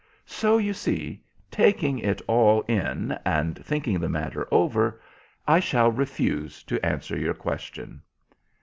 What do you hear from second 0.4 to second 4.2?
you see, taking it all in, and thinking the